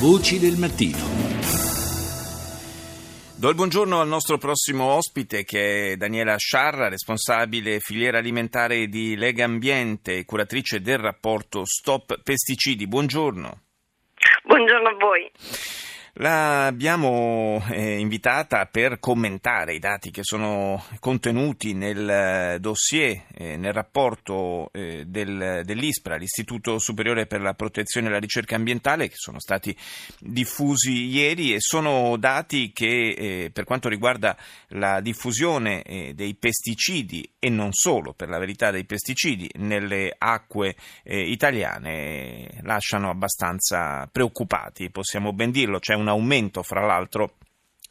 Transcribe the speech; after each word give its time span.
Voci 0.00 0.40
del 0.40 0.56
mattino. 0.58 0.98
Do 3.38 3.48
il 3.48 3.54
buongiorno 3.54 4.00
al 4.00 4.08
nostro 4.08 4.38
prossimo 4.38 4.86
ospite 4.86 5.44
che 5.44 5.92
è 5.92 5.96
Daniela 5.96 6.36
Sciarra, 6.36 6.88
responsabile 6.88 7.78
filiera 7.78 8.18
alimentare 8.18 8.88
di 8.88 9.16
Lega 9.16 9.44
Ambiente 9.44 10.16
e 10.16 10.24
curatrice 10.24 10.80
del 10.80 10.98
rapporto 10.98 11.64
Stop 11.64 12.20
Pesticidi. 12.22 12.88
Buongiorno. 12.88 13.60
Buongiorno 14.44 14.88
a 14.88 14.94
voi. 14.98 15.30
L'abbiamo 16.18 17.60
eh, 17.70 17.98
invitata 17.98 18.66
per 18.66 19.00
commentare 19.00 19.74
i 19.74 19.80
dati 19.80 20.12
che 20.12 20.20
sono 20.22 20.80
contenuti 21.00 21.74
nel 21.74 22.08
eh, 22.08 22.58
dossier, 22.60 23.24
eh, 23.34 23.56
nel 23.56 23.72
rapporto 23.72 24.70
eh, 24.72 25.06
del, 25.08 25.62
dell'ISPRA, 25.64 26.14
l'Istituto 26.14 26.78
Superiore 26.78 27.26
per 27.26 27.40
la 27.40 27.54
Protezione 27.54 28.06
e 28.06 28.10
la 28.12 28.20
Ricerca 28.20 28.54
Ambientale, 28.54 29.08
che 29.08 29.16
sono 29.16 29.40
stati 29.40 29.76
diffusi 30.20 31.06
ieri 31.06 31.52
e 31.52 31.56
sono 31.58 32.16
dati 32.16 32.70
che 32.72 32.86
eh, 32.86 33.50
per 33.52 33.64
quanto 33.64 33.88
riguarda 33.88 34.36
la 34.68 35.00
diffusione 35.00 35.82
eh, 35.82 36.14
dei 36.14 36.36
pesticidi 36.36 37.28
e 37.40 37.48
non 37.48 37.72
solo, 37.72 38.12
per 38.12 38.28
la 38.28 38.38
verità, 38.38 38.70
dei 38.70 38.84
pesticidi 38.84 39.50
nelle 39.56 40.14
acque 40.16 40.76
italiane 41.02 42.60
lasciano 42.62 43.10
abbastanza 43.10 44.08
preoccupati, 44.10 44.90
possiamo 44.90 45.32
ben 45.32 45.50
dirlo. 45.50 45.80
C'è 45.80 45.94
un 45.94 46.03
aumento, 46.08 46.62
fra 46.62 46.84
l'altro, 46.84 47.36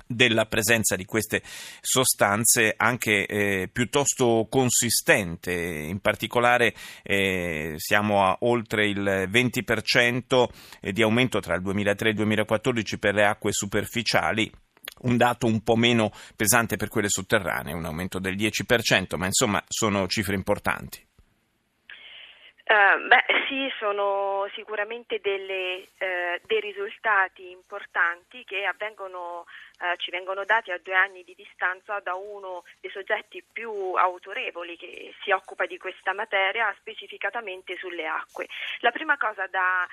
della 0.06 0.46
presenza 0.46 0.96
di 0.96 1.06
queste 1.06 1.42
sostanze 1.82 2.74
anche 2.76 3.26
eh, 3.26 3.70
piuttosto 3.72 4.48
consistente, 4.50 5.54
in 5.54 6.00
particolare 6.00 6.74
eh, 7.04 7.76
siamo 7.78 8.24
a 8.26 8.38
oltre 8.42 8.88
il 8.88 9.28
20% 9.30 10.48
di 10.92 11.02
aumento 11.02 11.40
tra 11.40 11.56
il 11.56 11.62
2003 11.62 12.08
e 12.08 12.12
il 12.12 12.18
2014 12.18 12.98
per 12.98 13.14
le 13.14 13.26
acque 13.26 13.52
superficiali 13.52 14.52
un 15.02 15.18
dato 15.18 15.48
un 15.48 15.62
po' 15.64 15.76
meno 15.76 16.12
pesante 16.36 16.76
per 16.76 16.88
quelle 16.88 17.10
sotterranee, 17.10 17.74
un 17.74 17.86
aumento 17.86 18.20
del 18.20 18.36
10%, 18.36 19.18
ma 19.18 19.26
insomma 19.26 19.64
sono 19.68 20.08
cifre 20.08 20.36
importanti. 20.36 21.06
Uh, 22.66 23.08
beh 23.08 23.26
sì, 23.50 23.70
sono 23.78 24.48
sicuramente 24.54 25.20
delle, 25.20 25.90
uh, 26.00 26.40
dei 26.46 26.62
risultati 26.62 27.52
importanti 27.52 28.46
che 28.46 28.64
avvengono, 28.64 29.40
uh, 29.82 29.96
ci 29.98 30.12
vengono 30.12 30.46
dati 30.46 30.72
a 30.72 30.80
due 30.82 30.96
anni 30.96 31.26
di 31.26 31.36
distanza 31.36 32.00
da 32.00 32.16
uno 32.16 32.64
dei 32.80 32.90
soggetti 32.90 33.44
più 33.44 33.70
autorevoli 33.96 34.78
che 34.78 35.14
si 35.24 35.32
occupa 35.32 35.66
di 35.66 35.78
questa 35.78 36.14
materia 36.14 36.74
specificatamente 36.80 37.76
sulle 37.76 38.08
acque. 38.08 38.48
La 38.80 38.92
prima 38.92 39.18
cosa 39.18 39.46
da 39.48 39.86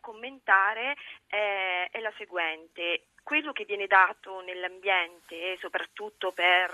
commentare 0.00 0.94
è, 1.26 1.88
è 1.90 1.98
la 2.00 2.12
seguente 2.18 3.04
quello 3.22 3.52
che 3.52 3.64
viene 3.64 3.86
dato 3.86 4.40
nell'ambiente, 4.40 5.56
soprattutto 5.60 6.32
per 6.32 6.70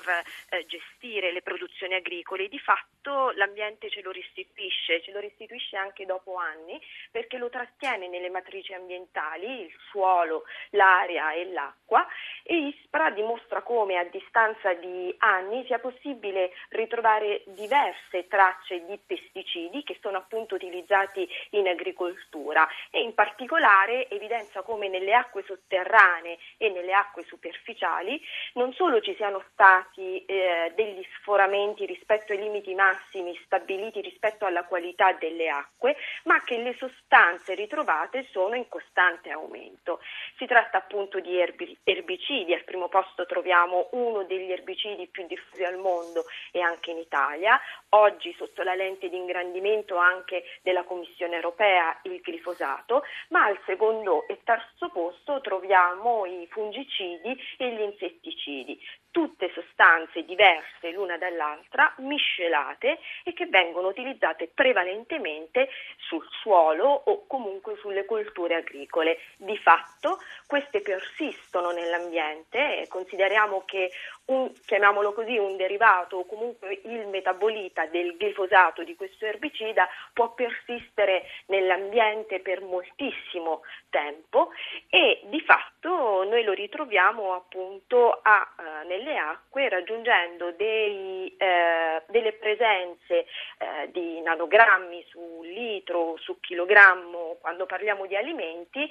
eh, 0.48 0.66
gestire 0.66 1.32
le 1.32 1.42
produzioni 1.42 1.94
agricole, 1.94 2.48
di 2.48 2.58
fatto 2.58 3.30
l'ambiente 3.36 3.90
ce 3.90 4.02
lo 4.02 4.10
restituisce, 4.10 5.02
ce 5.02 5.12
lo 5.12 5.20
restituisce 5.20 5.76
anche 5.76 6.06
dopo 6.06 6.36
anni, 6.36 6.80
perché 7.10 7.38
lo 7.38 7.48
trattiene 7.50 8.08
nelle 8.08 8.30
matrici 8.30 8.72
ambientali, 8.72 9.62
il 9.62 9.74
suolo, 9.90 10.44
l'aria 10.70 11.32
e 11.32 11.50
l'acqua, 11.52 12.06
e 12.42 12.56
ISPRA 12.56 13.10
dimostra 13.10 13.62
come 13.62 13.98
a 13.98 14.04
distanza 14.04 14.72
di 14.74 15.14
anni 15.18 15.64
sia 15.66 15.78
possibile 15.78 16.52
ritrovare 16.70 17.42
diverse 17.46 18.26
tracce 18.26 18.84
di 18.86 18.98
pesticidi 19.04 19.82
che 19.82 19.98
sono 20.00 20.18
appunto 20.18 20.54
utilizzati 20.54 21.28
in 21.50 21.68
agricoltura 21.68 22.66
e 22.90 23.02
in 23.02 23.14
particolare 23.14 24.08
evidenzia 24.08 24.62
come 24.62 24.88
nelle 24.88 25.14
acque 25.14 25.44
sotterranee 25.46 26.37
e 26.56 26.70
nelle 26.70 26.92
acque 26.92 27.24
superficiali 27.24 28.20
non 28.54 28.72
solo 28.72 29.00
ci 29.00 29.14
siano 29.16 29.42
stati 29.52 30.24
eh, 30.24 30.72
degli 30.74 31.04
sforamenti 31.18 31.84
rispetto 31.86 32.32
ai 32.32 32.38
limiti 32.38 32.74
massimi 32.74 33.38
stabiliti 33.44 34.00
rispetto 34.00 34.46
alla 34.46 34.64
qualità 34.64 35.12
delle 35.12 35.48
acque, 35.48 35.96
ma 36.24 36.42
che 36.42 36.56
le 36.58 36.74
sostanze 36.78 37.54
ritrovate 37.54 38.26
sono 38.30 38.54
in 38.54 38.68
costante 38.68 39.30
aumento. 39.30 40.00
Si 40.36 40.46
tratta 40.46 40.78
appunto 40.78 41.20
di 41.20 41.38
erbicidi, 41.38 42.54
al 42.54 42.64
primo 42.64 42.88
posto 42.88 43.26
troviamo 43.26 43.88
uno 43.92 44.24
degli 44.24 44.50
erbicidi 44.50 45.06
più 45.08 45.26
diffusi 45.26 45.64
al 45.64 45.76
mondo 45.76 46.24
e 46.52 46.60
anche 46.60 46.90
in 46.90 46.98
Italia, 46.98 47.60
oggi 47.90 48.34
sotto 48.36 48.62
la 48.62 48.74
lente 48.74 49.08
di 49.08 49.16
ingrandimento 49.16 49.96
anche 49.96 50.44
della 50.62 50.84
Commissione 50.84 51.34
europea 51.34 51.98
il 52.02 52.20
glifosato, 52.38 53.02
ma 53.28 53.44
al 53.44 53.58
secondo 53.66 54.26
e 54.28 54.40
terzo 54.44 54.88
posto 54.90 55.40
troviamo 55.40 56.24
i 56.28 56.46
fungicidi 56.48 57.36
e 57.56 57.74
gli 57.74 57.80
insetticidi 57.80 58.80
tutte 59.10 59.50
sostanze 59.52 60.24
diverse 60.24 60.90
l'una 60.90 61.16
dall'altra, 61.18 61.92
miscelate 61.98 62.98
e 63.24 63.32
che 63.32 63.46
vengono 63.46 63.88
utilizzate 63.88 64.48
prevalentemente 64.52 65.68
sul 65.96 66.24
suolo 66.40 66.86
o 66.86 67.26
comunque 67.26 67.76
sulle 67.80 68.04
colture 68.04 68.54
agricole. 68.54 69.18
Di 69.36 69.56
fatto 69.58 70.18
queste 70.48 70.80
persistono 70.80 71.72
nell'ambiente 71.72 72.80
e 72.80 72.88
consideriamo 72.88 73.64
che 73.66 73.90
un, 74.28 74.50
chiamiamolo 74.64 75.12
così, 75.12 75.36
un 75.36 75.56
derivato 75.56 76.16
o 76.16 76.26
comunque 76.26 76.80
il 76.84 77.06
metabolita 77.06 77.84
del 77.84 78.16
glifosato 78.16 78.82
di 78.82 78.94
questo 78.94 79.26
erbicida 79.26 79.86
può 80.14 80.32
persistere 80.32 81.24
nell'ambiente 81.48 82.40
per 82.40 82.62
moltissimo 82.62 83.60
tempo 83.90 84.50
e 84.88 85.20
di 85.24 85.40
fatto 85.42 86.24
noi 86.24 86.42
lo 86.44 86.52
ritroviamo 86.52 87.34
appunto 87.34 88.18
a, 88.22 88.48
uh, 88.56 88.86
nelle 88.88 89.18
acque 89.18 89.68
raggiungendo 89.68 90.52
dei, 90.52 91.36
uh, 91.38 92.02
delle 92.10 92.32
presenze 92.32 93.26
uh, 93.58 93.90
di 93.90 94.20
nanogrammi 94.22 95.04
su 95.10 95.42
litro, 95.42 96.16
su 96.16 96.40
chilogrammo 96.40 97.17
quando 97.40 97.66
parliamo 97.66 98.06
di 98.06 98.16
alimenti 98.16 98.88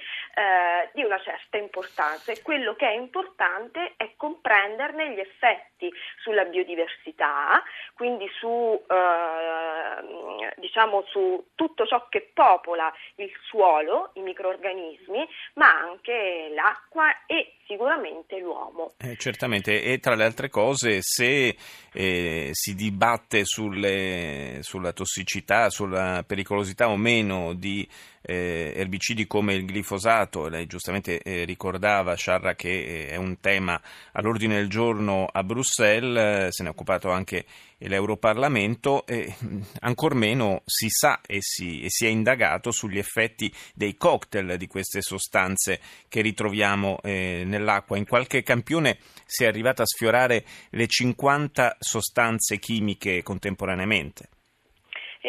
di 0.94 1.04
una 1.04 1.20
certa 1.22 1.58
importanza 1.58 2.32
e 2.32 2.42
quello 2.42 2.76
che 2.76 2.88
è 2.88 2.94
importante 2.94 3.94
è 3.98 4.14
comprenderne 4.16 5.14
gli 5.14 5.20
effetti 5.20 5.92
sulla 6.22 6.46
biodiversità, 6.46 7.64
quindi 7.94 8.28
su, 8.40 8.84
eh, 8.88 10.54
diciamo, 10.58 11.04
su 11.08 11.48
tutto 11.56 11.86
ciò 11.86 12.08
che 12.10 12.30
popola 12.34 12.94
il 13.16 13.32
suolo, 13.48 14.12
i 14.14 14.22
microorganismi, 14.22 15.28
ma 15.54 15.70
anche 15.70 16.52
l'acqua 16.54 17.26
e 17.26 17.54
sicuramente 17.66 18.40
l'uomo. 18.40 18.94
Eh, 18.98 19.16
certamente, 19.18 19.82
e 19.84 20.00
tra 20.00 20.16
le 20.16 20.24
altre 20.24 20.50
cose, 20.50 21.00
se 21.02 21.56
eh, 21.94 22.50
si 22.52 22.76
dibatte 22.76 23.44
sulle, 23.44 24.60
sulla 24.62 24.94
tossicità, 24.94 25.70
sulla 25.70 26.24
pericolosità 26.26 26.90
o 26.90 26.96
meno 26.96 27.54
di 27.54 27.88
eh, 28.22 28.74
erbicidi 28.76 29.28
come 29.28 29.54
il 29.54 29.66
glifosato, 29.66 30.48
lei 30.48 30.66
giustamente 30.66 31.22
eh, 31.22 31.46
ricordava, 31.46 32.16
Sciarra, 32.16 32.56
che 32.56 32.70
eh, 32.70 33.08
è 33.10 33.16
un 33.16 33.40
tema 33.40 33.82
all'ordine 34.14 34.56
del 34.56 34.70
giorno 34.70 35.28
a 35.32 35.44
Bruxelles, 35.44 36.54
se 36.54 36.64
ne 36.64 36.70
è 36.70 36.72
occupato 36.72 37.10
anche 37.10 37.46
l'Europarlamento, 37.80 39.06
e 39.06 39.34
ancor 39.82 40.16
meno 40.16 40.62
si 40.66 40.88
sa 40.90 41.22
e 41.26 41.38
si, 41.42 41.82
e 41.82 41.88
si 41.90 42.06
è 42.06 42.10
indagato 42.10 42.72
sugli 42.72 42.98
effetti 42.98 43.54
dei 43.74 43.96
cocktail 43.96 44.58
di 44.58 44.68
queste 44.68 45.02
sostanze 45.02 45.80
che 46.08 46.22
ritroviamo 46.22 47.00
eh, 47.04 47.44
nell'acqua. 47.46 47.98
In 47.98 48.06
qualche 48.06 48.44
campione 48.44 48.98
si 49.26 49.44
è 49.44 49.48
arrivata 49.48 49.84
a 49.84 49.88
sfiorare 49.88 50.46
le 50.72 50.88
50 50.88 51.78
sostanze 51.80 52.58
chimiche 52.60 53.22
contemporaneamente. 53.24 54.30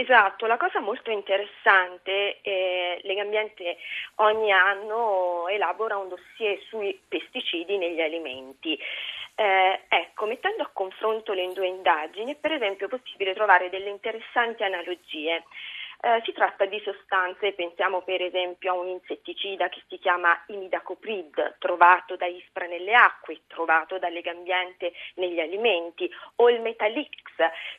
Esatto, 0.00 0.46
la 0.46 0.56
cosa 0.56 0.78
molto 0.78 1.10
interessante 1.10 2.36
è 2.36 2.40
che 2.40 3.00
Legambiente 3.02 3.78
ogni 4.16 4.52
anno 4.52 5.48
elabora 5.48 5.96
un 5.96 6.06
dossier 6.08 6.56
sui 6.68 6.96
pesticidi 7.08 7.76
negli 7.78 8.00
alimenti. 8.00 8.78
Eh, 9.34 9.80
ecco, 9.88 10.26
mettendo 10.26 10.62
a 10.62 10.70
confronto 10.72 11.32
le 11.32 11.52
due 11.52 11.66
indagini 11.66 12.30
è 12.32 12.36
per 12.36 12.52
esempio 12.52 12.86
possibile 12.86 13.34
trovare 13.34 13.70
delle 13.70 13.88
interessanti 13.90 14.62
analogie. 14.62 15.42
Eh, 16.00 16.22
si 16.24 16.32
tratta 16.32 16.64
di 16.64 16.80
sostanze, 16.84 17.54
pensiamo 17.54 18.02
per 18.02 18.22
esempio 18.22 18.70
a 18.70 18.78
un 18.78 18.86
insetticida 18.86 19.68
che 19.68 19.82
si 19.88 19.98
chiama 19.98 20.44
imidacoprid, 20.46 21.56
trovato 21.58 22.14
da 22.14 22.26
Ispra 22.26 22.66
nelle 22.66 22.94
acque, 22.94 23.40
trovato 23.48 23.98
da 23.98 24.08
Legambiente 24.08 24.92
negli 25.14 25.40
alimenti, 25.40 26.08
o 26.36 26.50
il 26.50 26.60
Metalix, 26.60 27.10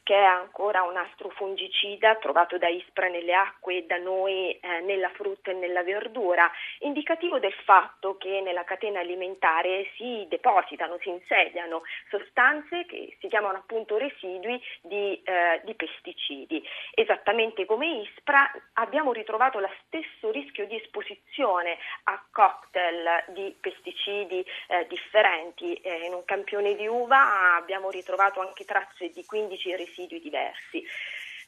che 0.03 0.15
è 0.15 0.23
ancora 0.23 0.81
un 0.81 0.97
altro 0.97 1.29
fungicida 1.29 2.17
trovato 2.17 2.57
da 2.57 2.67
Ispra 2.67 3.07
nelle 3.07 3.33
acque 3.33 3.77
e 3.77 3.85
da 3.85 3.95
noi 3.97 4.51
eh, 4.51 4.81
nella 4.81 5.09
frutta 5.11 5.51
e 5.51 5.53
nella 5.53 5.83
verdura, 5.83 6.51
indicativo 6.79 7.39
del 7.39 7.55
fatto 7.63 8.17
che 8.17 8.41
nella 8.41 8.65
catena 8.65 8.99
alimentare 8.99 9.91
si 9.95 10.25
depositano, 10.27 10.97
si 10.99 11.07
insediano 11.07 11.83
sostanze 12.09 12.85
che 12.85 13.15
si 13.21 13.29
chiamano 13.29 13.59
appunto 13.59 13.97
residui 13.97 14.61
di, 14.81 15.21
eh, 15.23 15.61
di 15.63 15.73
pesticidi, 15.73 16.61
esattamente 16.95 17.63
come 17.65 17.87
Ispra 17.87 18.07
ISPRA 18.09 18.51
abbiamo 18.73 19.11
ritrovato 19.11 19.59
lo 19.59 19.69
stesso 19.85 20.31
rischio 20.31 20.65
di 20.65 20.75
esposizione 20.75 21.77
a 22.03 22.23
cocktail 22.31 23.25
di 23.29 23.55
pesticidi 23.59 24.45
eh, 24.67 24.87
differenti. 24.87 25.75
Eh, 25.75 26.05
in 26.05 26.13
un 26.13 26.25
campione 26.25 26.75
di 26.75 26.87
uva 26.87 27.55
abbiamo 27.55 27.89
ritrovato 27.89 28.41
anche 28.41 28.65
tracce 28.65 29.09
di 29.09 29.25
15 29.25 29.75
residui 29.75 30.19
diversi. 30.19 30.83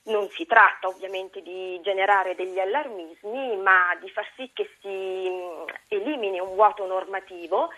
Non 0.03 0.27
si 0.29 0.47
tratta 0.47 0.87
ovviamente 0.87 1.43
di 1.43 1.79
generare 1.83 2.33
degli 2.33 2.57
allarmismi, 2.57 3.55
ma 3.57 3.95
di 3.99 4.09
far 4.09 4.27
sì 4.35 4.49
che 4.51 4.67
si 4.81 4.87
mm, 4.87 5.63
elimini 5.89 6.39
un 6.39 6.55
vuoto 6.55 6.87
normativo 6.87 7.69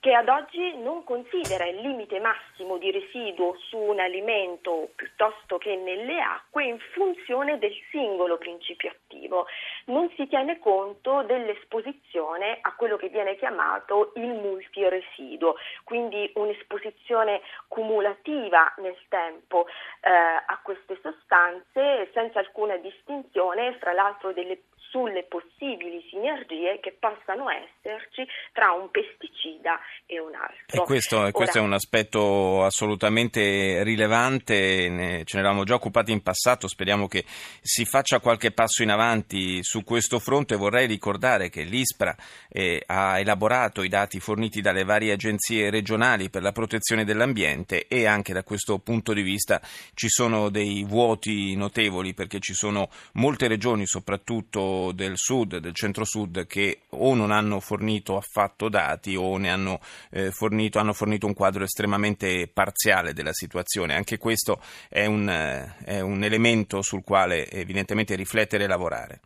che 0.00 0.14
ad 0.14 0.28
oggi 0.28 0.76
non 0.76 1.02
considera 1.02 1.66
il 1.66 1.80
limite 1.80 2.20
massimo 2.20 2.78
di 2.78 2.90
residuo 2.90 3.56
su 3.68 3.76
un 3.76 3.98
alimento 3.98 4.90
piuttosto 4.94 5.58
che 5.58 5.74
nelle 5.74 6.20
acque 6.20 6.64
in 6.64 6.78
funzione 6.92 7.58
del 7.58 7.74
singolo 7.90 8.38
principio 8.38 8.90
attivo. 8.90 9.46
Non 9.86 10.08
si 10.16 10.28
tiene 10.28 10.58
conto 10.58 11.22
dell'esposizione 11.22 12.58
a 12.60 12.74
quello 12.74 12.96
che 12.96 13.08
viene 13.08 13.36
chiamato 13.36 14.12
il 14.16 14.28
multiresiduo, 14.28 15.56
quindi 15.84 16.30
un'esposizione 16.34 17.40
cumulativa 17.66 18.72
nel 18.78 18.96
tempo 19.08 19.66
eh, 20.00 20.10
a 20.10 20.60
queste 20.62 20.98
sostanze 21.02 22.10
senza 22.12 22.38
alcuna 22.38 22.76
distinzione 22.76 23.76
fra 23.78 23.92
l'altro 23.92 24.32
delle 24.32 24.60
sulle 24.90 25.24
possibili 25.24 26.04
sinergie 26.10 26.80
che 26.80 26.96
possano 26.98 27.48
esserci 27.50 28.26
tra 28.52 28.72
un 28.72 28.90
pesticida 28.90 29.78
e 30.06 30.18
un 30.18 30.34
altro. 30.34 30.82
E 30.82 30.86
questo, 30.86 31.18
Ora, 31.18 31.32
questo 31.32 31.58
è 31.58 31.60
un 31.60 31.72
aspetto 31.72 32.64
assolutamente 32.64 33.82
rilevante, 33.82 34.88
ne, 34.88 35.24
ce 35.24 35.36
ne 35.36 35.42
eravamo 35.42 35.64
già 35.64 35.74
occupati 35.74 36.12
in 36.12 36.22
passato, 36.22 36.68
speriamo 36.68 37.06
che 37.06 37.24
si 37.60 37.84
faccia 37.84 38.20
qualche 38.20 38.50
passo 38.50 38.82
in 38.82 38.90
avanti 38.90 39.62
su 39.62 39.84
questo 39.84 40.18
fronte. 40.18 40.56
Vorrei 40.56 40.86
ricordare 40.86 41.50
che 41.50 41.62
l'ISPRA 41.62 42.14
eh, 42.48 42.82
ha 42.86 43.18
elaborato 43.18 43.82
i 43.82 43.88
dati 43.88 44.20
forniti 44.20 44.60
dalle 44.60 44.84
varie 44.84 45.12
agenzie 45.12 45.70
regionali 45.70 46.30
per 46.30 46.42
la 46.42 46.52
protezione 46.52 47.04
dell'ambiente 47.04 47.86
e 47.86 48.06
anche 48.06 48.32
da 48.32 48.42
questo 48.42 48.78
punto 48.78 49.12
di 49.12 49.22
vista 49.22 49.60
ci 49.94 50.08
sono 50.08 50.48
dei 50.48 50.84
vuoti 50.84 51.54
notevoli 51.56 52.14
perché 52.14 52.38
ci 52.40 52.54
sono 52.54 52.88
molte 53.14 53.48
regioni, 53.48 53.86
soprattutto 53.86 54.77
del 54.92 55.16
sud, 55.16 55.58
del 55.58 55.74
centro-sud, 55.74 56.46
che 56.46 56.82
o 56.90 57.14
non 57.14 57.30
hanno 57.30 57.60
fornito 57.60 58.16
affatto 58.16 58.68
dati 58.68 59.16
o 59.16 59.36
ne 59.36 59.50
hanno, 59.50 59.80
eh, 60.10 60.30
fornito, 60.30 60.78
hanno 60.78 60.92
fornito 60.92 61.26
un 61.26 61.34
quadro 61.34 61.64
estremamente 61.64 62.48
parziale 62.52 63.12
della 63.12 63.32
situazione. 63.32 63.94
Anche 63.94 64.18
questo 64.18 64.60
è 64.88 65.06
un, 65.06 65.28
eh, 65.28 65.76
è 65.84 66.00
un 66.00 66.22
elemento 66.22 66.82
sul 66.82 67.04
quale 67.04 67.48
evidentemente 67.50 68.14
riflettere 68.14 68.64
e 68.64 68.68
lavorare. 68.68 69.20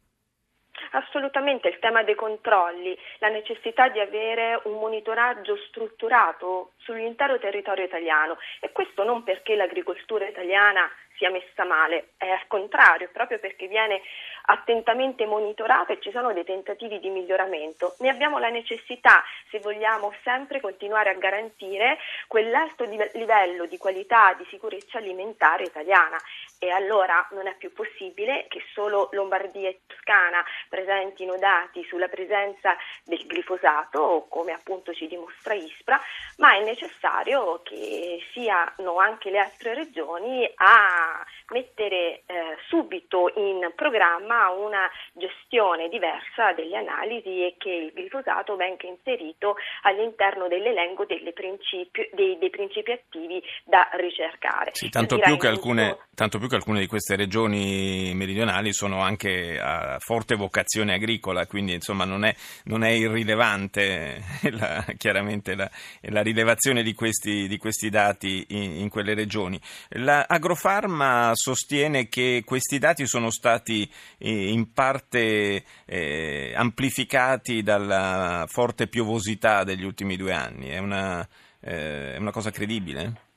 Assolutamente, 0.94 1.68
il 1.68 1.78
tema 1.78 2.02
dei 2.02 2.14
controlli, 2.14 2.96
la 3.18 3.28
necessità 3.28 3.88
di 3.88 3.98
avere 3.98 4.60
un 4.64 4.78
monitoraggio 4.78 5.56
strutturato 5.68 6.72
sull'intero 6.76 7.38
territorio 7.38 7.84
italiano 7.84 8.36
e 8.60 8.72
questo 8.72 9.02
non 9.02 9.22
perché 9.22 9.54
l'agricoltura 9.54 10.28
italiana 10.28 10.90
sia 11.16 11.30
messa 11.30 11.64
male, 11.64 12.10
è 12.18 12.28
al 12.28 12.46
contrario, 12.46 13.08
proprio 13.10 13.38
perché 13.38 13.68
viene 13.68 14.02
attentamente 14.46 15.26
monitorata 15.26 15.92
e 15.92 16.00
ci 16.00 16.10
sono 16.10 16.32
dei 16.32 16.44
tentativi 16.44 16.98
di 16.98 17.10
miglioramento. 17.10 17.94
Ne 17.98 18.08
abbiamo 18.08 18.38
la 18.38 18.48
necessità 18.48 19.22
se 19.50 19.58
vogliamo 19.60 20.12
sempre 20.22 20.60
continuare 20.60 21.10
a 21.10 21.14
garantire 21.14 21.98
quell'alto 22.26 22.84
livello 22.84 23.66
di 23.66 23.78
qualità 23.78 24.34
di 24.34 24.46
sicurezza 24.48 24.98
alimentare 24.98 25.64
italiana 25.64 26.16
e 26.62 26.70
allora 26.70 27.26
non 27.32 27.48
è 27.48 27.56
più 27.56 27.72
possibile 27.72 28.46
che 28.48 28.62
solo 28.72 29.08
Lombardia 29.10 29.68
e 29.68 29.80
Toscana 29.84 30.44
presentino 30.68 31.36
dati 31.36 31.84
sulla 31.88 32.06
presenza 32.06 32.76
del 33.04 33.18
glifosato, 33.26 34.26
come 34.28 34.52
appunto 34.52 34.92
ci 34.92 35.08
dimostra 35.08 35.54
ISPRA, 35.54 36.00
ma 36.36 36.54
è 36.54 36.62
necessario 36.62 37.62
che 37.64 38.24
siano 38.32 38.98
anche 38.98 39.30
le 39.30 39.40
altre 39.40 39.74
regioni 39.74 40.48
a 40.54 41.26
mettere 41.48 42.22
eh, 42.26 42.56
subito 42.68 43.32
in 43.34 43.72
programma 43.74 44.50
una 44.50 44.88
gestione 45.12 45.88
diversa 45.88 46.52
delle 46.52 46.76
analisi 46.76 47.44
e 47.44 47.56
che 47.58 47.70
il 47.70 47.92
glifosato 47.92 48.54
venga 48.54 48.86
inserito 48.86 49.56
all'interno 49.82 50.46
dell'elenco 50.46 51.06
principi, 51.32 52.08
dei, 52.12 52.38
dei, 52.38 52.50
principi 52.50 52.92
attivi 52.92 53.42
da 53.64 53.88
ricercare. 53.94 54.70
Sì, 54.74 54.90
tanto, 54.90 55.18
più 55.18 55.36
alcune, 55.48 55.98
tanto, 56.14 56.38
più 56.38 56.48
che 56.48 56.51
alcune, 56.51 56.51
di 56.58 56.86
queste 56.86 57.16
regioni 57.16 58.12
meridionali 58.14 58.72
sono 58.72 59.00
anche 59.00 59.58
a 59.58 59.98
forte 59.98 60.34
vocazione 60.34 60.94
agricola, 60.94 61.46
quindi 61.46 61.72
insomma 61.72 62.04
non 62.04 62.24
è, 62.24 62.34
non 62.64 62.84
è 62.84 62.90
irrilevante 62.90 64.22
la, 64.50 64.84
chiaramente 64.98 65.54
la, 65.54 65.70
la, 66.02 66.20
rilevazione 66.20 66.82
di 66.82 66.92
questi, 66.94 67.48
di 67.48 67.56
questi 67.56 67.88
dati 67.88 68.44
in, 68.50 68.80
in 68.80 68.88
quelle 68.90 69.14
regioni. 69.14 69.60
La 69.90 70.26
Agrofarma 70.28 71.30
sostiene 71.34 72.08
che 72.08 72.42
questi 72.44 72.78
dati 72.78 73.06
sono 73.06 73.30
stati 73.30 73.90
eh, 74.18 74.50
in 74.50 74.72
parte 74.72 75.64
eh, 75.86 76.52
amplificati 76.54 77.62
dalla 77.62 78.44
forte 78.48 78.88
piovosità 78.88 79.64
degli 79.64 79.84
ultimi 79.84 80.16
due 80.16 80.32
anni. 80.32 80.68
È 80.68 80.78
una, 80.78 81.26
eh, 81.60 82.16
una 82.18 82.30
cosa 82.30 82.50
credibile? 82.50 83.30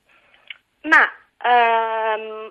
Ma 0.82 1.10
ehm, 1.42 2.45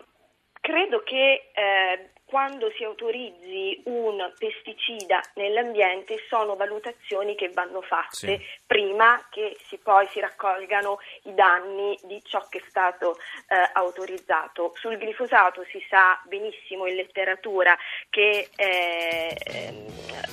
credo 0.65 1.03
che 1.03 1.51
eh, 1.53 2.11
quando 2.25 2.71
si 2.77 2.85
autorizzi 2.85 3.83
un 3.85 4.33
pesticida 4.39 5.21
nell'ambiente 5.35 6.17
sono 6.29 6.57
valutazioni 6.57 7.35
che 7.35 7.51
vanno 7.51 7.83
fatte 7.83 8.39
sì. 8.39 8.41
prima 8.67 9.27
che 9.31 9.57
si 9.67 9.79
poi 9.79 10.07
si 10.11 10.21
raccolgano 10.21 10.99
i 11.25 11.35
danni 11.35 11.99
di 12.05 12.21
ciò 12.25 12.47
che 12.49 12.59
è 12.59 12.63
stato 12.69 13.17
eh, 13.49 13.71
autorizzato. 13.75 14.73
Sul 14.77 14.97
glifosato 14.97 15.65
si 15.71 15.85
sa 15.89 16.21
benissimo 16.25 16.87
in 16.87 16.97
letteratura 16.97 17.77
che 18.11 18.49
eh, 18.57 19.87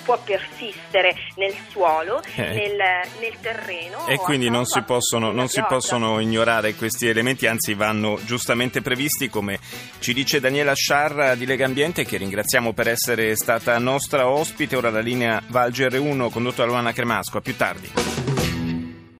può 0.03 0.17
persistere 0.23 1.15
nel 1.35 1.53
suolo, 1.69 2.21
eh. 2.35 2.41
nel, 2.41 2.77
nel, 3.19 3.39
terreno. 3.41 4.07
E 4.07 4.17
quindi 4.17 4.49
non 4.49 4.65
si, 4.65 4.81
possono, 4.83 5.31
non 5.31 5.47
si 5.47 5.63
possono 5.67 6.19
ignorare 6.19 6.73
questi 6.75 7.07
elementi, 7.07 7.47
anzi 7.47 7.73
vanno 7.73 8.19
giustamente 8.23 8.81
previsti, 8.81 9.29
come 9.29 9.59
ci 9.99 10.13
dice 10.13 10.39
Daniela 10.39 10.73
Sciarra 10.73 11.35
di 11.35 11.45
Lega 11.45 11.65
Ambiente 11.83 12.07
che 12.07 12.18
ringraziamo 12.18 12.74
per 12.74 12.89
essere 12.89 13.36
stata 13.36 13.75
nostra 13.80 14.28
ospite. 14.28 14.75
Ora 14.75 14.92
la 14.92 15.00
linea 15.00 15.42
Valger 15.48 15.98
1 15.98 16.30
condotto 16.30 16.62
da 16.62 16.68
Luana 16.68 16.94
Cremasco. 16.94 17.39
A 17.39 17.42
più 17.42 17.56
tardi. 17.56 18.20